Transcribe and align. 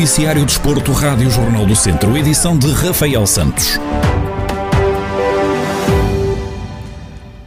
Noticiário 0.00 0.46
Desporto, 0.46 0.92
Rádio 0.92 1.30
Jornal 1.30 1.66
do 1.66 1.76
Centro, 1.76 2.16
edição 2.16 2.56
de 2.56 2.72
Rafael 2.72 3.26
Santos. 3.26 3.78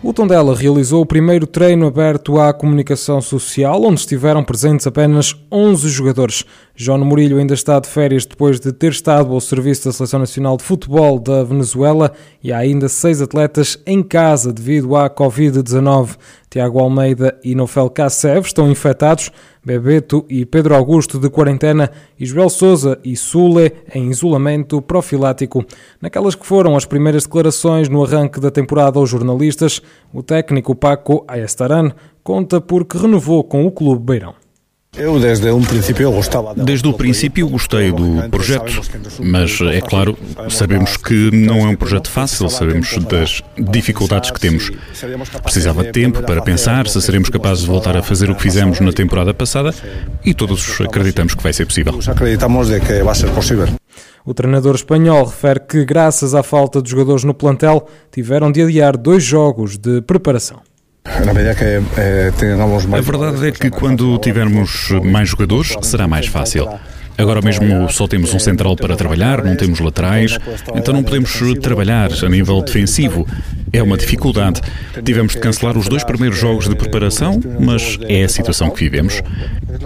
O 0.04 0.14
Tondela 0.14 0.56
realizou 0.56 1.02
o 1.02 1.06
primeiro 1.06 1.48
treino 1.48 1.88
aberto 1.88 2.40
à 2.40 2.54
comunicação 2.54 3.20
social, 3.22 3.82
onde 3.82 4.02
estiveram 4.02 4.44
presentes 4.44 4.86
apenas 4.86 5.36
11 5.52 5.90
jogadores. 5.90 6.46
João 6.76 7.06
Murilho 7.06 7.38
ainda 7.38 7.54
está 7.54 7.80
de 7.80 7.88
férias 7.88 8.26
depois 8.26 8.60
de 8.60 8.74
ter 8.74 8.92
estado 8.92 9.32
ao 9.32 9.40
serviço 9.40 9.86
da 9.86 9.92
Seleção 9.92 10.20
Nacional 10.20 10.58
de 10.58 10.64
Futebol 10.64 11.20
da 11.20 11.44
Venezuela 11.44 12.12
e 12.44 12.52
há 12.52 12.58
ainda 12.58 12.90
seis 12.90 13.22
atletas 13.22 13.78
em 13.86 14.02
casa 14.02 14.52
devido 14.52 14.96
à 14.96 15.08
Covid-19. 15.08 16.18
Tiago 16.50 16.80
Almeida 16.80 17.38
e 17.44 17.54
Nofel 17.54 17.92
Kassev 17.92 18.48
estão 18.48 18.72
infectados, 18.72 19.30
Bebeto 19.64 20.26
e 20.28 20.48
Pedro 20.48 20.74
Augusto 20.74 21.20
de 21.20 21.30
quarentena 21.30 21.92
e 22.20 22.26
Joel 22.26 22.50
Souza 22.50 22.98
e 23.04 23.16
Sule 23.16 23.72
em 23.94 24.10
isolamento 24.10 24.82
profilático. 24.82 25.64
Naquelas 26.02 26.34
que 26.34 26.46
foram 26.46 26.76
as 26.76 26.86
primeiras 26.86 27.24
declarações 27.24 27.88
no 27.88 28.04
arranque 28.04 28.40
da 28.40 28.50
temporada 28.50 28.98
aos 28.98 29.12
jornalistas, 29.12 29.80
o 30.12 30.24
técnico 30.24 30.74
Paco 30.74 31.24
Ayestaran 31.28 31.92
conta 32.24 32.60
porque 32.60 32.98
renovou 32.98 33.44
com 33.44 33.64
o 33.64 33.72
Clube 33.72 34.04
Beirão. 34.04 34.43
Eu 34.96 35.20
desde 35.20 35.50
um 35.52 35.62
princípio 35.62 36.12
gostava. 36.12 36.54
Desde 36.56 36.88
o 36.88 36.94
princípio 36.94 37.50
gostei 37.50 37.92
do 37.92 38.30
projeto, 38.30 38.82
mas 39.20 39.60
é 39.62 39.82
claro, 39.82 40.16
sabemos 40.50 40.98
que 40.98 41.32
não 41.32 41.62
é 41.62 41.70
um 41.70 41.76
projeto 41.76 42.12
fácil, 42.12 42.48
sabemos 42.48 42.96
das 43.06 43.42
dificuldades 43.58 44.30
que 44.30 44.40
temos. 44.40 44.72
Precisava 45.42 45.84
de 45.84 45.92
tempo 45.92 46.22
para 46.22 46.42
pensar 46.44 46.88
se 46.88 47.02
seremos 47.02 47.30
capazes 47.30 47.64
de 47.64 47.70
voltar 47.70 47.98
a 47.98 48.04
fazer 48.04 48.30
o 48.30 48.36
que 48.36 48.44
fizemos 48.44 48.80
na 48.80 48.92
temporada 48.92 49.34
passada 49.34 49.74
e 50.24 50.34
todos 50.34 50.80
acreditamos 50.82 51.34
que 51.34 51.42
vai 51.42 51.54
ser 51.54 51.66
possível. 51.66 52.00
Acreditamos 52.08 52.68
de 52.68 52.80
que 52.80 53.02
vai 53.02 53.16
ser 53.16 53.32
possível. 53.32 53.68
O 54.26 54.34
treinador 54.34 54.76
espanhol 54.76 55.26
refere 55.26 55.60
que, 55.60 55.84
graças 55.84 56.34
à 56.34 56.44
falta 56.44 56.82
de 56.82 56.90
jogadores 56.90 57.24
no 57.24 57.34
plantel, 57.34 57.88
tiveram 58.12 58.52
de 58.52 58.62
adiar 58.62 58.96
dois 58.96 59.24
jogos 59.24 59.78
de 59.78 60.02
preparação. 60.02 60.62
Eh, 61.06 62.32
a 62.98 63.02
verdade 63.02 63.48
é 63.48 63.52
que 63.52 63.70
quando 63.70 64.18
tivermos 64.20 64.90
mais 65.04 65.30
jogadores 65.30 65.76
será 65.82 66.08
mais 66.08 66.28
fácil. 66.28 66.68
Agora 67.18 67.42
mesmo 67.42 67.88
só 67.92 68.08
temos 68.08 68.34
um 68.34 68.40
central 68.40 68.76
para 68.76 68.96
trabalhar, 68.96 69.44
não 69.44 69.56
temos 69.56 69.80
laterais, 69.80 70.38
então 70.74 70.94
não 70.94 71.04
podemos 71.04 71.40
trabalhar 71.62 72.10
a 72.12 72.30
nível 72.30 72.62
defensivo. 72.62 73.28
É 73.72 73.84
uma 73.84 73.98
dificuldade. 73.98 74.62
Tivemos 75.04 75.34
de 75.34 75.40
cancelar 75.40 75.78
os 75.78 75.88
dois 75.88 76.04
primeiros 76.04 76.40
jogos 76.40 76.68
de 76.68 76.76
preparação, 76.76 77.40
mas 77.60 78.00
é 78.08 78.24
a 78.24 78.30
situação 78.30 78.72
que 78.72 78.84
vivemos. 78.84 79.22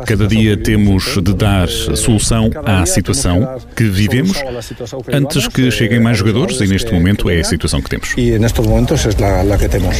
Cada 0.05 0.27
dia 0.27 0.55
temos 0.55 1.17
de 1.21 1.33
dar 1.33 1.67
solução 1.67 2.49
à 2.65 2.85
situação 2.85 3.59
que 3.75 3.85
vivemos 3.85 4.37
antes 5.11 5.47
que 5.47 5.69
cheguem 5.71 5.99
mais 5.99 6.17
jogadores 6.17 6.61
e 6.61 6.67
neste 6.67 6.93
momento 6.93 7.29
é 7.29 7.39
a 7.39 7.43
situação 7.43 7.81
que 7.81 7.89
temos. 7.89 8.13
E 8.17 8.37
nestes 8.39 8.65
momentos 8.65 9.05
é 9.05 9.53
a 9.53 9.57
que 9.57 9.67
temos. 9.67 9.97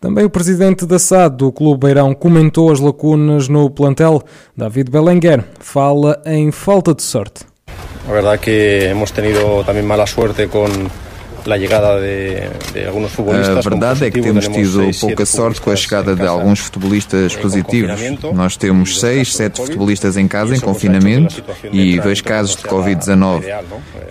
Também 0.00 0.24
o 0.24 0.30
presidente 0.30 0.86
da 0.86 0.96
SAD 0.96 1.36
do 1.36 1.50
Clube 1.50 1.86
Beirão 1.86 2.14
comentou 2.14 2.70
as 2.70 2.78
lacunas 2.78 3.48
no 3.48 3.68
plantel. 3.68 4.22
David 4.56 4.92
Belenguer 4.92 5.42
fala 5.58 6.22
em 6.24 6.52
falta 6.52 6.94
de 6.94 7.02
sorte. 7.02 7.44
A 8.08 8.12
verdade 8.12 8.42
que 8.42 8.50
hemos 8.90 9.10
tenido 9.10 9.64
também 9.64 9.82
mala 9.82 10.06
sorte 10.06 10.46
com 10.46 10.66
a 11.50 13.60
verdade 13.60 14.04
é 14.04 14.10
que 14.10 14.20
temos 14.20 14.48
tido 14.48 14.90
pouca 15.00 15.24
sorte 15.24 15.60
com 15.60 15.70
a 15.70 15.76
chegada 15.76 16.14
de 16.14 16.26
alguns 16.26 16.60
futebolistas 16.60 17.34
positivos. 17.36 18.00
Nós 18.34 18.56
temos 18.56 19.00
seis, 19.00 19.34
sete 19.34 19.60
futebolistas 19.60 20.16
em 20.16 20.28
casa 20.28 20.54
em 20.54 20.60
confinamento 20.60 21.42
e 21.72 21.98
dois 22.00 22.20
casos 22.20 22.56
de 22.56 22.62
Covid-19. 22.64 23.44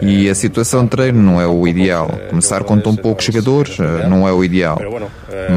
E 0.01 0.29
a 0.29 0.35
situação 0.35 0.83
de 0.83 0.89
treino 0.89 1.21
não 1.21 1.39
é 1.39 1.47
o 1.47 1.67
ideal. 1.67 2.09
Começar 2.29 2.63
com 2.63 2.79
tão 2.79 2.95
poucos 2.95 3.25
jogadores 3.25 3.79
eh, 3.79 4.07
não 4.07 4.27
é 4.27 4.31
o 4.31 4.43
ideal. 4.43 4.79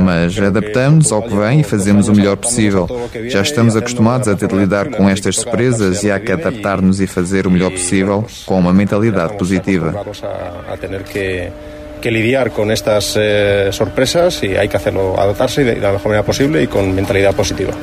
Mas 0.04 0.38
adaptamos 0.38 1.12
ao 1.12 1.22
que 1.22 1.34
vem 1.34 1.60
e 1.60 1.62
fazemos 1.62 2.08
o 2.08 2.12
melhor 2.12 2.36
possível. 2.36 2.88
Já 3.28 3.42
estamos 3.42 3.76
acostumados 3.76 4.28
a 4.28 4.36
ter 4.36 4.48
de 4.48 4.56
lidar 4.56 4.90
com 4.90 5.08
estas 5.08 5.36
surpresas 5.36 6.02
e 6.02 6.10
há 6.10 6.18
que 6.18 6.32
adaptar-nos 6.32 7.00
e 7.00 7.06
fazer 7.06 7.46
o 7.46 7.50
melhor 7.50 7.70
possível 7.70 8.24
com 8.46 8.58
uma 8.58 8.72
mentalidade 8.72 9.36
positiva 9.36 9.94
que 12.00 12.10
lidiar 12.10 12.50
con 12.50 12.70
estas 12.70 13.14
eh, 13.16 13.68
sorpresas 13.72 14.42
y 14.42 14.56
hay 14.56 14.68
que 14.68 14.76
hacerlo, 14.78 15.20
adaptarse 15.20 15.62
de 15.64 15.76
la 15.76 15.92
mejor 15.92 16.08
manera 16.08 16.24
posible 16.24 16.62
y 16.62 16.66
con 16.66 16.94
mentalidad 16.94 17.34
positiva. 17.34 17.74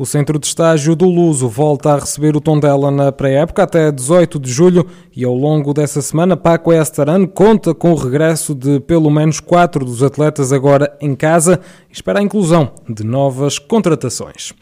O 0.00 0.06
Centro 0.06 0.38
de 0.38 0.46
Estágio 0.46 0.94
do 0.94 1.06
Luso 1.06 1.48
volta 1.48 1.92
a 1.92 1.98
receber 1.98 2.36
o 2.36 2.40
Tondela 2.40 2.88
na 2.88 3.10
pré-época 3.10 3.64
até 3.64 3.90
18 3.90 4.38
de 4.38 4.48
julho 4.48 4.86
e 5.14 5.24
ao 5.24 5.34
longo 5.34 5.74
dessa 5.74 6.00
semana 6.00 6.36
Paco 6.36 6.72
Estaran 6.72 7.26
conta 7.26 7.74
com 7.74 7.90
o 7.90 7.96
regresso 7.96 8.54
de 8.54 8.78
pelo 8.78 9.10
menos 9.10 9.40
quatro 9.40 9.84
dos 9.84 10.00
atletas 10.00 10.52
agora 10.52 10.96
em 11.00 11.16
casa 11.16 11.58
e 11.90 11.94
espera 11.94 12.20
a 12.20 12.22
inclusão 12.22 12.70
de 12.88 13.02
novas 13.02 13.58
contratações. 13.58 14.52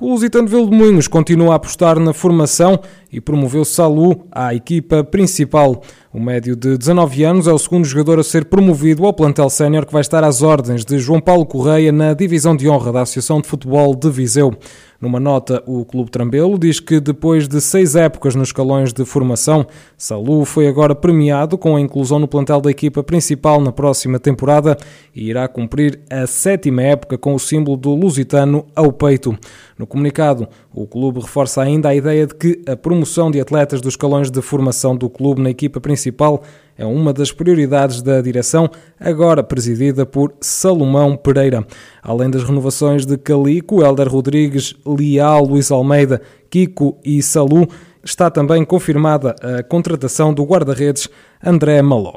O 0.00 0.08
Lusitano 0.08 0.48
Moinhos 0.68 1.06
continua 1.06 1.52
a 1.52 1.56
apostar 1.56 2.00
na 2.00 2.14
formação 2.14 2.80
e 3.12 3.20
promoveu 3.20 3.66
Salu 3.66 4.24
à 4.32 4.54
equipa 4.54 5.04
principal. 5.04 5.82
O 6.10 6.18
médio 6.18 6.56
de 6.56 6.78
19 6.78 7.22
anos 7.22 7.46
é 7.46 7.52
o 7.52 7.58
segundo 7.58 7.84
jogador 7.84 8.18
a 8.18 8.22
ser 8.22 8.46
promovido 8.46 9.04
ao 9.04 9.12
plantel 9.12 9.50
sénior 9.50 9.84
que 9.84 9.92
vai 9.92 10.00
estar 10.00 10.24
às 10.24 10.40
ordens 10.40 10.86
de 10.86 10.98
João 10.98 11.20
Paulo 11.20 11.44
Correia 11.44 11.92
na 11.92 12.14
divisão 12.14 12.56
de 12.56 12.66
honra 12.66 12.92
da 12.92 13.02
Associação 13.02 13.42
de 13.42 13.48
Futebol 13.48 13.94
de 13.94 14.10
Viseu. 14.10 14.54
Numa 15.00 15.18
nota, 15.18 15.62
o 15.66 15.82
Clube 15.82 16.10
Trambelo 16.10 16.58
diz 16.58 16.78
que 16.78 17.00
depois 17.00 17.48
de 17.48 17.58
seis 17.58 17.96
épocas 17.96 18.34
nos 18.34 18.48
escalões 18.48 18.92
de 18.92 19.02
formação, 19.06 19.66
Salu 19.96 20.44
foi 20.44 20.68
agora 20.68 20.94
premiado 20.94 21.56
com 21.56 21.74
a 21.74 21.80
inclusão 21.80 22.18
no 22.18 22.28
plantel 22.28 22.60
da 22.60 22.70
equipa 22.70 23.02
principal 23.02 23.62
na 23.62 23.72
próxima 23.72 24.18
temporada 24.18 24.76
e 25.16 25.30
irá 25.30 25.48
cumprir 25.48 26.00
a 26.10 26.26
sétima 26.26 26.82
época 26.82 27.16
com 27.16 27.34
o 27.34 27.38
símbolo 27.38 27.78
do 27.78 27.94
Lusitano 27.94 28.66
ao 28.76 28.92
peito. 28.92 29.34
No 29.78 29.86
comunicado, 29.86 30.46
o 30.70 30.86
clube 30.86 31.20
reforça 31.20 31.62
ainda 31.62 31.88
a 31.88 31.94
ideia 31.94 32.26
de 32.26 32.34
que 32.34 32.60
a 32.68 32.76
promoção 32.76 33.30
de 33.30 33.40
atletas 33.40 33.80
dos 33.80 33.94
escalões 33.94 34.30
de 34.30 34.42
formação 34.42 34.94
do 34.94 35.08
clube 35.08 35.40
na 35.40 35.48
equipa 35.48 35.80
principal 35.80 36.42
é 36.80 36.86
uma 36.86 37.12
das 37.12 37.30
prioridades 37.30 38.00
da 38.00 38.22
direção, 38.22 38.70
agora 38.98 39.42
presidida 39.42 40.06
por 40.06 40.32
Salomão 40.40 41.14
Pereira. 41.14 41.62
Além 42.02 42.30
das 42.30 42.42
renovações 42.42 43.04
de 43.04 43.18
Calico, 43.18 43.82
Helder 43.82 44.08
Rodrigues, 44.08 44.74
Leal, 44.86 45.44
Luís 45.44 45.70
Almeida, 45.70 46.22
Kiko 46.48 46.96
e 47.04 47.22
Salu, 47.22 47.68
está 48.04 48.30
também 48.30 48.64
confirmada 48.64 49.34
a 49.42 49.62
contratação 49.62 50.32
do 50.32 50.44
guarda-redes 50.44 51.08
André 51.44 51.80
Maló. 51.82 52.14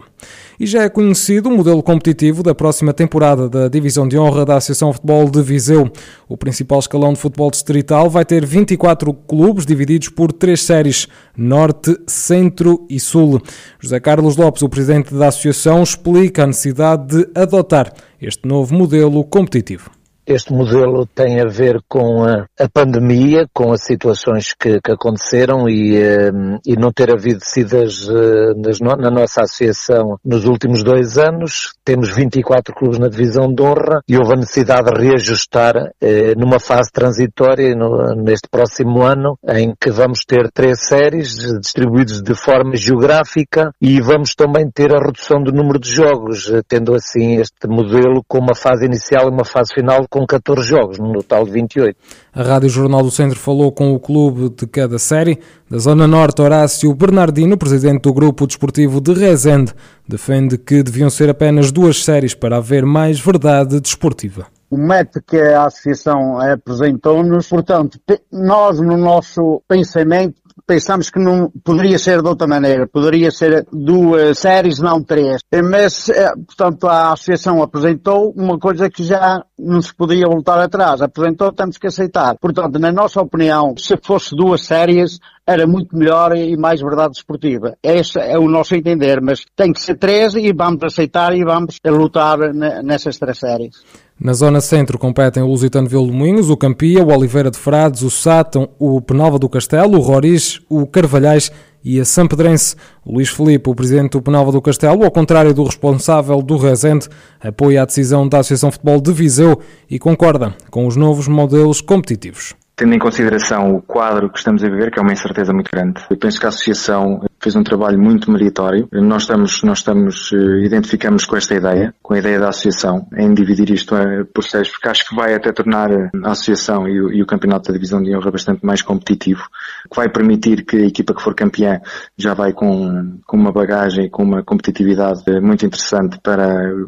E 0.59 0.65
já 0.65 0.83
é 0.83 0.89
conhecido 0.89 1.49
o 1.49 1.51
modelo 1.51 1.81
competitivo 1.81 2.43
da 2.43 2.53
próxima 2.53 2.93
temporada 2.93 3.49
da 3.49 3.67
Divisão 3.67 4.07
de 4.07 4.17
Honra 4.17 4.45
da 4.45 4.57
Associação 4.57 4.93
Futebol 4.93 5.29
de 5.29 5.41
Viseu. 5.41 5.91
O 6.27 6.37
principal 6.37 6.79
escalão 6.79 7.13
de 7.13 7.19
futebol 7.19 7.49
distrital 7.49 8.09
vai 8.09 8.23
ter 8.23 8.45
24 8.45 9.13
clubes 9.13 9.65
divididos 9.65 10.09
por 10.09 10.31
três 10.31 10.61
séries: 10.61 11.07
Norte, 11.35 11.97
Centro 12.05 12.85
e 12.89 12.99
Sul. 12.99 13.41
José 13.79 13.99
Carlos 13.99 14.37
Lopes, 14.37 14.61
o 14.61 14.69
presidente 14.69 15.13
da 15.13 15.27
associação, 15.27 15.81
explica 15.81 16.43
a 16.43 16.47
necessidade 16.47 17.07
de 17.07 17.29
adotar 17.33 17.91
este 18.21 18.47
novo 18.47 18.75
modelo 18.75 19.23
competitivo. 19.23 19.89
Este 20.25 20.53
modelo 20.53 21.05
tem 21.05 21.41
a 21.41 21.45
ver 21.45 21.81
com 21.87 22.23
a, 22.23 22.45
a 22.57 22.69
pandemia, 22.69 23.45
com 23.53 23.73
as 23.73 23.83
situações 23.83 24.53
que, 24.53 24.79
que 24.79 24.91
aconteceram 24.91 25.67
e, 25.67 25.97
um, 26.31 26.59
e, 26.65 26.77
não 26.77 26.93
ter 26.93 27.11
havido 27.11 27.39
decidas 27.39 28.07
uh, 28.07 28.53
na 28.97 29.11
nossa 29.11 29.41
associação 29.41 30.17
nos 30.23 30.45
últimos 30.45 30.81
dois 30.81 31.17
anos. 31.17 31.73
Temos 31.83 32.09
24 32.09 32.73
clubes 32.73 32.99
na 32.99 33.09
divisão 33.09 33.53
de 33.53 33.61
honra 33.61 34.01
e 34.07 34.17
houve 34.17 34.33
a 34.33 34.37
necessidade 34.37 34.89
de 34.91 35.01
reajustar 35.01 35.75
uh, 35.75 36.39
numa 36.39 36.57
fase 36.57 36.89
transitória 36.89 37.75
no, 37.75 38.15
neste 38.15 38.47
próximo 38.49 39.01
ano, 39.03 39.37
em 39.49 39.73
que 39.77 39.91
vamos 39.91 40.21
ter 40.25 40.49
três 40.53 40.85
séries 40.87 41.35
distribuídas 41.59 42.21
de 42.21 42.33
forma 42.33 42.77
geográfica 42.77 43.73
e 43.81 43.99
vamos 43.99 44.35
também 44.35 44.71
ter 44.71 44.95
a 44.95 44.99
redução 44.99 45.43
do 45.43 45.51
número 45.51 45.77
de 45.77 45.93
jogos, 45.93 46.49
tendo 46.69 46.95
assim 46.95 47.41
este 47.41 47.67
modelo 47.67 48.23
com 48.25 48.37
uma 48.37 48.55
fase 48.55 48.85
inicial 48.85 49.25
e 49.25 49.31
uma 49.31 49.43
fase 49.43 49.73
final 49.73 50.07
com 50.13 50.27
14 50.27 50.61
jogos, 50.61 50.99
no 50.99 51.11
total 51.13 51.43
de 51.43 51.51
28. 51.51 51.97
A 52.31 52.43
Rádio 52.43 52.69
Jornal 52.69 53.01
do 53.01 53.09
Centro 53.09 53.39
falou 53.39 53.71
com 53.71 53.95
o 53.95 53.99
clube 53.99 54.47
de 54.49 54.67
cada 54.67 54.99
série. 54.99 55.39
Da 55.67 55.79
Zona 55.79 56.07
Norte, 56.07 56.39
Horácio 56.39 56.93
Bernardino, 56.93 57.57
presidente 57.57 58.03
do 58.03 58.13
Grupo 58.13 58.45
Desportivo 58.45 59.01
de 59.01 59.11
Rezende, 59.11 59.73
defende 60.07 60.55
que 60.59 60.83
deviam 60.83 61.09
ser 61.09 61.31
apenas 61.31 61.71
duas 61.71 62.03
séries 62.03 62.35
para 62.35 62.57
haver 62.57 62.85
mais 62.85 63.19
verdade 63.19 63.79
desportiva 63.79 64.45
o 64.69 64.77
método 64.77 65.23
que 65.27 65.37
a 65.37 65.65
Associação 65.65 66.39
apresentou-nos. 66.39 67.47
Portanto, 67.47 67.99
nós, 68.31 68.79
no 68.79 68.97
nosso 68.97 69.61
pensamento, 69.67 70.41
pensamos 70.65 71.09
que 71.09 71.19
não 71.19 71.51
poderia 71.63 71.97
ser 71.97 72.21
de 72.21 72.27
outra 72.27 72.47
maneira, 72.47 72.87
poderia 72.87 73.31
ser 73.31 73.65
duas 73.71 74.39
séries, 74.39 74.79
não 74.79 75.03
três. 75.03 75.41
Mas, 75.69 76.09
eh, 76.09 76.33
portanto, 76.47 76.87
a 76.87 77.13
associação 77.13 77.61
apresentou 77.61 78.33
uma 78.35 78.57
coisa 78.59 78.89
que 78.89 79.03
já 79.03 79.43
não 79.57 79.81
se 79.81 79.93
podia 79.93 80.27
voltar 80.27 80.59
atrás. 80.59 81.01
Apresentou, 81.01 81.51
temos 81.51 81.77
que 81.77 81.87
aceitar. 81.87 82.35
Portanto, 82.39 82.79
na 82.79 82.91
nossa 82.91 83.21
opinião, 83.21 83.75
se 83.77 83.95
fosse 84.01 84.35
duas 84.35 84.65
séries, 84.65 85.19
era 85.45 85.67
muito 85.67 85.95
melhor 85.95 86.35
e 86.35 86.55
mais 86.55 86.81
verdade 86.81 87.17
esportiva. 87.17 87.75
Esse 87.83 88.19
é 88.19 88.37
o 88.37 88.47
nosso 88.47 88.75
entender, 88.75 89.21
mas 89.21 89.43
tem 89.55 89.73
que 89.73 89.81
ser 89.81 89.95
três 89.95 90.35
e 90.35 90.53
vamos 90.53 90.83
aceitar 90.83 91.35
e 91.35 91.43
vamos 91.43 91.77
lutar 91.85 92.37
nessas 92.83 93.17
três 93.17 93.39
séries. 93.39 93.75
Na 94.19 94.31
zona 94.33 94.61
centro 94.61 94.97
competem 94.97 95.41
o 95.41 95.47
Lusitano 95.47 95.89
Vila 95.89 96.05
Moinhos, 96.05 96.49
o 96.49 96.55
Campia, 96.55 97.03
o 97.03 97.11
Oliveira 97.11 97.49
de 97.49 97.57
Frades, 97.57 98.03
o 98.03 98.11
Sátão, 98.11 98.69
o 98.77 99.01
Penalva 99.01 99.39
do 99.39 99.49
Castelo, 99.49 99.97
o 99.97 100.01
Roriz, 100.01 100.61
o 100.69 100.85
Carvalhais 100.85 101.51
e 101.83 101.99
a 101.99 102.05
Sampedrense. 102.05 102.75
Luís 103.05 103.29
Felipe, 103.29 103.69
o 103.69 103.75
presidente 103.75 104.11
do 104.11 104.21
Penalva 104.21 104.51
do 104.51 104.61
Castelo, 104.61 105.03
ao 105.03 105.11
contrário 105.11 105.53
do 105.53 105.63
responsável 105.63 106.41
do 106.41 106.57
Rezende, 106.57 107.09
apoia 107.41 107.81
a 107.81 107.85
decisão 107.85 108.27
da 108.27 108.39
Associação 108.39 108.71
Futebol 108.71 109.01
de 109.01 109.11
Viseu 109.11 109.59
e 109.89 109.97
concorda 109.97 110.55
com 110.69 110.85
os 110.85 110.95
novos 110.95 111.27
modelos 111.27 111.81
competitivos 111.81 112.55
tendo 112.75 112.93
em 112.93 112.99
consideração 112.99 113.75
o 113.75 113.81
quadro 113.81 114.29
que 114.31 114.37
estamos 114.37 114.63
a 114.63 114.69
viver, 114.69 114.91
que 114.91 114.99
é 114.99 115.01
uma 115.01 115.13
incerteza 115.13 115.53
muito 115.53 115.69
grande. 115.71 116.01
Eu 116.09 116.17
penso 116.17 116.39
que 116.39 116.45
a 116.45 116.49
Associação 116.49 117.21
fez 117.39 117.55
um 117.55 117.63
trabalho 117.63 117.99
muito 117.99 118.31
meritório. 118.31 118.87
Nós 118.91 119.23
estamos, 119.23 119.61
nós 119.63 119.79
estamos, 119.79 120.31
eh, 120.33 120.65
identificamos 120.65 121.25
com 121.25 121.35
esta 121.35 121.53
ideia, 121.53 121.93
com 122.01 122.13
a 122.13 122.19
ideia 122.19 122.39
da 122.39 122.49
Associação, 122.49 123.07
em 123.15 123.33
dividir 123.33 123.69
isto 123.69 123.95
eh, 123.95 124.23
por 124.33 124.43
seis, 124.43 124.69
porque 124.69 124.89
acho 124.89 125.07
que 125.07 125.15
vai 125.15 125.35
até 125.35 125.51
tornar 125.51 125.91
a 125.91 126.31
Associação 126.31 126.87
e 126.87 126.99
o, 126.99 127.11
e 127.11 127.21
o 127.21 127.25
Campeonato 127.25 127.67
da 127.67 127.73
Divisão 127.73 128.01
de 128.01 128.15
Honra 128.15 128.31
bastante 128.31 128.65
mais 128.65 128.81
competitivo, 128.81 129.43
que 129.89 129.95
vai 129.95 130.09
permitir 130.09 130.65
que 130.65 130.77
a 130.77 130.85
equipa 130.85 131.13
que 131.13 131.21
for 131.21 131.35
campeã 131.35 131.79
já 132.17 132.33
vai 132.33 132.53
com, 132.53 133.19
com 133.27 133.37
uma 133.37 133.51
bagagem, 133.51 134.09
com 134.09 134.23
uma 134.23 134.43
competitividade 134.43 135.21
muito 135.41 135.65
interessante 135.65 136.19
para, 136.23 136.47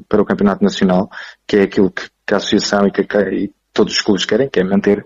para 0.10 0.22
o 0.22 0.26
Campeonato 0.26 0.64
Nacional, 0.64 1.10
que 1.48 1.58
é 1.58 1.64
aquilo 1.64 1.92
que, 1.92 2.08
que 2.26 2.34
a 2.34 2.38
Associação 2.38 2.88
e 2.88 2.92
que, 2.92 3.06
todos 3.76 3.94
os 3.94 4.02
clubes 4.02 4.26
querem, 4.26 4.50
que 4.50 4.60
é 4.60 4.64
manter 4.64 5.06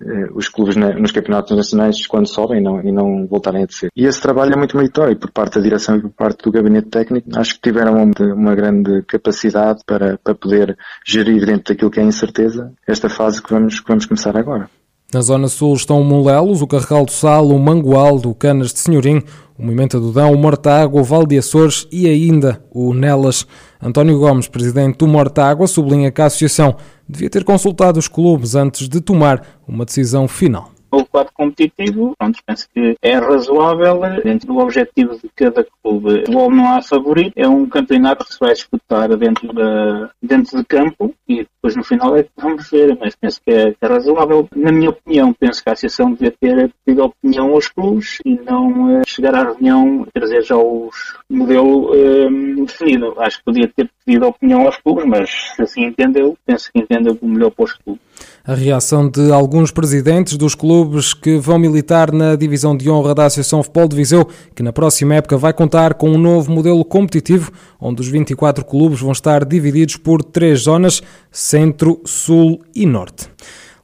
eh, 0.00 0.28
os 0.34 0.48
clubes 0.48 0.76
nos 0.76 1.10
campeonatos 1.10 1.54
nacionais 1.54 2.06
quando 2.06 2.26
sobem 2.26 2.60
e 2.60 2.62
não, 2.62 2.80
e 2.80 2.92
não 2.92 3.26
voltarem 3.26 3.64
a 3.64 3.66
descer. 3.66 3.90
E 3.94 4.06
esse 4.06 4.22
trabalho 4.22 4.54
é 4.54 4.56
muito 4.56 4.76
meritório 4.76 5.18
por 5.18 5.30
parte 5.30 5.56
da 5.56 5.60
direção 5.60 5.96
e 5.96 6.00
por 6.00 6.10
parte 6.10 6.44
do 6.44 6.52
gabinete 6.52 6.88
técnico. 6.88 7.28
Acho 7.36 7.54
que 7.54 7.60
tiveram 7.60 7.94
uma, 7.94 8.34
uma 8.34 8.54
grande 8.54 9.02
capacidade 9.02 9.80
para, 9.84 10.16
para 10.22 10.34
poder 10.34 10.78
gerir 11.04 11.44
dentro 11.44 11.74
daquilo 11.74 11.90
que 11.90 12.00
é 12.00 12.04
incerteza 12.04 12.72
esta 12.86 13.08
fase 13.08 13.42
que 13.42 13.52
vamos, 13.52 13.80
que 13.80 13.88
vamos 13.88 14.06
começar 14.06 14.36
agora. 14.36 14.70
Na 15.12 15.20
zona 15.20 15.48
sul 15.48 15.74
estão 15.74 16.00
o 16.00 16.04
Molelos, 16.04 16.62
o 16.62 16.66
Carregal 16.66 17.04
do 17.04 17.12
Sal, 17.12 17.48
o 17.48 17.58
Mangualdo, 17.58 18.30
o 18.30 18.34
Canas 18.34 18.72
de 18.72 18.80
Senhorim, 18.80 19.22
o 19.56 19.62
Movimento 19.62 20.00
do 20.00 20.10
Dão, 20.10 20.32
o 20.32 20.38
Mortágua, 20.38 21.00
o 21.00 21.04
Val 21.04 21.26
de 21.26 21.38
Açores 21.38 21.86
e 21.92 22.08
ainda 22.08 22.64
o 22.72 22.92
Nelas. 22.92 23.46
António 23.84 24.18
Gomes, 24.18 24.48
presidente 24.48 24.96
do 24.96 25.06
Mortágua, 25.06 25.66
sublinha 25.66 26.10
que 26.10 26.22
a 26.22 26.24
associação 26.24 26.74
devia 27.06 27.28
ter 27.28 27.44
consultado 27.44 27.98
os 27.98 28.08
clubes 28.08 28.54
antes 28.54 28.88
de 28.88 28.98
tomar 28.98 29.46
uma 29.68 29.84
decisão 29.84 30.26
final 30.26 30.73
o 30.96 31.06
quadro 31.06 31.32
competitivo, 31.34 32.14
pronto, 32.18 32.38
penso 32.46 32.68
que 32.72 32.96
é 33.02 33.14
razoável 33.16 34.00
dentro 34.22 34.48
do 34.48 34.58
objetivo 34.58 35.14
de 35.16 35.28
cada 35.34 35.66
clube. 35.82 36.24
Logo 36.28 36.54
não 36.54 36.74
há 36.74 36.82
favorito, 36.82 37.32
é 37.36 37.48
um 37.48 37.66
campeonato 37.66 38.24
que 38.24 38.34
se 38.34 38.40
vai 38.40 38.52
disputar 38.52 39.08
dentro, 39.16 39.52
da, 39.52 40.10
dentro 40.22 40.58
de 40.58 40.64
campo 40.64 41.14
e 41.28 41.46
depois 41.64 41.76
no 41.76 41.84
final 41.84 42.16
é 42.16 42.22
que 42.22 42.30
vamos 42.36 42.70
ver, 42.70 42.96
mas 43.00 43.14
penso 43.16 43.40
que 43.44 43.50
é, 43.50 43.74
é 43.80 43.86
razoável. 43.86 44.48
Na 44.54 44.70
minha 44.70 44.90
opinião, 44.90 45.32
penso 45.32 45.62
que 45.62 45.70
a 45.70 45.72
Associação 45.72 46.12
devia 46.12 46.32
ter 46.38 46.70
pedido 46.84 47.04
opinião 47.04 47.50
aos 47.50 47.68
clubes 47.68 48.18
e 48.24 48.34
não 48.34 49.00
uh, 49.00 49.02
chegar 49.06 49.34
à 49.34 49.44
reunião 49.44 50.06
trazer 50.12 50.42
já 50.42 50.56
os 50.56 51.16
modelo 51.28 51.90
uh, 51.90 52.64
definido. 52.64 53.14
Acho 53.18 53.38
que 53.38 53.44
podia 53.44 53.68
ter 53.68 53.90
pedido 54.04 54.26
opinião 54.26 54.66
aos 54.66 54.76
clubes, 54.78 55.04
mas 55.06 55.30
se 55.56 55.62
assim 55.62 55.84
entendeu, 55.84 56.36
penso 56.44 56.70
que 56.72 56.80
entendeu 56.80 57.16
o 57.20 57.28
melhor 57.28 57.50
para 57.50 57.64
os 57.64 57.72
clubes. 57.72 58.02
A 58.44 58.54
reação 58.54 59.08
de 59.08 59.32
alguns 59.32 59.70
presidentes 59.70 60.36
dos 60.36 60.54
clubes 60.54 61.14
que 61.14 61.38
vão 61.38 61.58
militar 61.58 62.12
na 62.12 62.36
divisão 62.36 62.76
de 62.76 62.90
honra 62.90 63.14
da 63.14 63.24
Associação 63.24 63.62
Futebol 63.62 63.88
de 63.88 63.96
Viseu, 63.96 64.28
que 64.54 64.62
na 64.62 64.72
próxima 64.72 65.14
época 65.14 65.38
vai 65.38 65.52
contar 65.52 65.94
com 65.94 66.10
um 66.10 66.18
novo 66.18 66.52
modelo 66.52 66.84
competitivo, 66.84 67.50
onde 67.80 68.02
os 68.02 68.08
24 68.08 68.64
clubes 68.64 69.00
vão 69.00 69.12
estar 69.12 69.44
divididos 69.44 69.96
por 69.96 70.22
três 70.22 70.60
zonas: 70.60 71.02
centro, 71.30 72.00
sul 72.04 72.60
e 72.74 72.84
norte. 72.84 73.28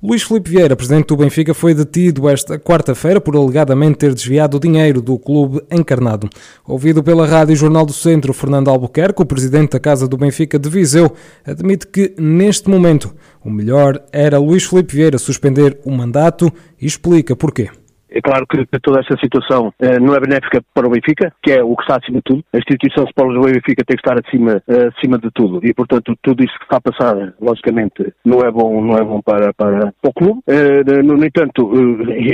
Luís 0.02 0.22
Filipe 0.22 0.48
Vieira, 0.48 0.74
presidente 0.74 1.08
do 1.08 1.16
Benfica, 1.18 1.52
foi 1.52 1.74
detido 1.74 2.26
esta 2.26 2.58
quarta-feira 2.58 3.20
por 3.20 3.36
alegadamente 3.36 3.98
ter 3.98 4.14
desviado 4.14 4.56
o 4.56 4.60
dinheiro 4.60 5.02
do 5.02 5.18
clube 5.18 5.60
encarnado. 5.70 6.26
Ouvido 6.66 7.02
pela 7.02 7.26
Rádio 7.26 7.54
Jornal 7.54 7.84
do 7.84 7.92
Centro, 7.92 8.32
Fernando 8.32 8.70
Albuquerque, 8.70 9.20
o 9.20 9.26
presidente 9.26 9.72
da 9.72 9.78
Casa 9.78 10.08
do 10.08 10.16
Benfica 10.16 10.58
de 10.58 10.70
Viseu, 10.70 11.12
admite 11.44 11.86
que, 11.86 12.14
neste 12.16 12.70
momento, 12.70 13.14
o 13.44 13.50
melhor 13.50 14.02
era 14.10 14.38
Luís 14.38 14.64
Filipe 14.64 14.96
Vieira 14.96 15.18
suspender 15.18 15.78
o 15.84 15.90
mandato 15.90 16.50
e 16.80 16.86
explica 16.86 17.36
porquê. 17.36 17.68
É 18.10 18.20
claro 18.20 18.46
que, 18.46 18.66
toda 18.80 19.00
esta 19.00 19.16
situação 19.18 19.72
eh, 19.78 19.98
não 20.00 20.14
é 20.14 20.20
benéfica 20.20 20.62
para 20.74 20.86
o 20.86 20.90
Benfica, 20.90 21.32
que 21.42 21.52
é 21.52 21.62
o 21.62 21.76
que 21.76 21.82
está 21.82 21.96
acima 21.96 22.18
de 22.18 22.22
tudo. 22.22 22.44
A 22.52 22.58
instituição 22.58 23.04
Sport 23.04 23.34
do 23.34 23.42
Benfica 23.42 23.84
tem 23.84 23.96
que 23.96 24.08
estar 24.08 24.18
acima, 24.18 24.62
eh, 24.66 24.88
acima 24.96 25.18
de 25.18 25.30
tudo. 25.30 25.60
E, 25.64 25.72
portanto, 25.72 26.16
tudo 26.22 26.42
isso 26.42 26.58
que 26.58 26.64
está 26.64 26.78
a 26.78 26.80
passar, 26.80 27.34
logicamente, 27.40 28.12
não 28.24 28.40
é 28.40 28.50
bom, 28.50 28.82
não 28.82 28.96
é 28.96 29.04
bom 29.04 29.20
para, 29.22 29.52
para, 29.54 29.92
o 30.02 30.12
clube. 30.12 30.40
Eh, 30.46 30.82
no 31.02 31.24
entanto, 31.24 31.70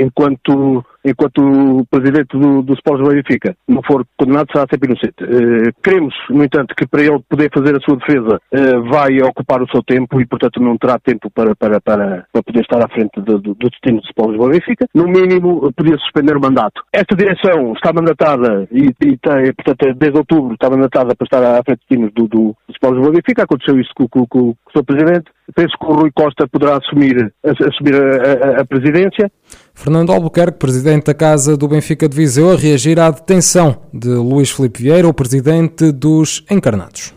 enquanto 0.01 0.85
enquanto 1.07 1.39
o 1.39 1.87
presidente 1.87 2.37
do, 2.37 2.63
do 2.63 2.75
Sport 2.75 3.07
Benfica 3.09 3.57
não 3.69 3.83
for 3.83 4.05
condenado, 4.19 4.51
será 4.53 4.67
sempre 4.71 4.91
inocente. 4.91 5.23
Uh, 5.23 5.73
queremos, 5.83 6.15
no 6.31 6.45
entanto, 6.45 6.75
que 6.77 6.87
para 6.87 7.03
ele 7.03 7.21
poder 7.29 7.51
fazer 7.55 7.77
a 7.77 7.81
sua 7.81 7.97
defesa 7.97 8.41
uh, 8.53 8.91
vai 8.91 9.21
ocupar 9.23 9.63
o 9.63 9.71
seu 9.71 9.83
tempo 9.83 10.21
e, 10.21 10.27
portanto, 10.27 10.61
não 10.61 10.77
terá 10.77 10.99
tempo 10.99 11.31
para, 11.31 11.55
para, 11.55 11.81
para, 11.81 12.27
para 12.33 12.43
poder 12.43 12.61
estar 12.61 12.85
à 12.85 12.89
frente 12.89 13.21
do, 13.21 13.39
do, 13.39 13.55
do 13.55 13.71
destino 13.71 14.01
do 14.01 14.07
Sport 14.07 14.37
Benfica. 14.37 14.87
No 14.95 15.07
mínimo, 15.07 15.73
podia 15.73 15.97
suspender 15.99 16.37
o 16.37 16.41
mandato. 16.41 16.83
Esta 16.93 17.15
direção 17.15 17.73
está 17.73 17.93
mandatada 17.93 18.67
e, 18.73 18.89
e 19.01 19.17
tem, 19.17 19.53
portanto, 19.55 19.95
desde 19.97 20.19
outubro 20.19 20.55
está 20.55 20.69
mandatada 20.69 21.15
para 21.15 21.25
estar 21.25 21.43
à 21.43 21.63
frente 21.63 21.79
do 21.79 21.87
destino 21.89 22.11
do, 22.11 22.29
do, 22.29 22.57
do 22.67 22.73
Sport 22.73 23.13
Benfica. 23.13 23.45
Aconteceu 23.45 23.79
isso 23.79 23.91
com, 23.95 24.09
com, 24.09 24.27
com, 24.27 24.41
com 24.53 24.71
o 24.71 24.73
seu 24.73 24.85
presidente. 24.85 25.31
Penso 25.55 25.77
que 25.79 25.87
o 25.87 25.93
Rui 25.93 26.11
Costa 26.13 26.49
poderá 26.49 26.77
assumir, 26.77 27.33
assumir 27.45 27.95
a, 27.95 28.59
a, 28.59 28.63
a 28.63 28.65
presidência. 28.65 29.31
Fernando 29.77 30.11
Albuquerque, 30.11 30.59
presidente 30.59 31.05
da 31.05 31.15
Casa 31.15 31.57
do 31.57 31.69
Benfica 31.69 32.09
de 32.09 32.17
Viseu, 32.17 32.51
a 32.51 32.57
reagir 32.57 32.99
à 32.99 33.11
detenção 33.11 33.77
de 33.93 34.09
Luís 34.09 34.51
Filipe 34.51 34.83
Vieira, 34.83 35.07
o 35.07 35.15
presidente 35.15 35.93
dos 35.93 36.43
Encarnados. 36.51 37.15